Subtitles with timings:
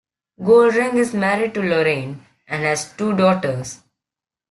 [0.43, 3.83] Goldring is married to Lorraine and has two daughters.